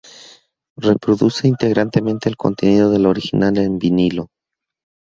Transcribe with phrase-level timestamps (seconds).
[0.79, 4.29] Reproduce íntegramente el contenido del original en vinilo.